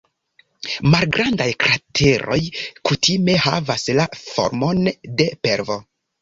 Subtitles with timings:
[0.93, 2.37] Malgrandaj krateroj
[2.91, 4.83] kutime havas la formon
[5.21, 5.79] de pelvo.